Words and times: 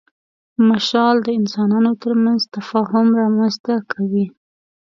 مشال 0.67 1.15
د 1.23 1.27
انسانانو 1.39 1.91
تر 2.03 2.13
منځ 2.23 2.41
تفاهم 2.55 3.05
رامنځ 3.19 3.53
ته 3.65 3.73
کوي. 3.91 4.25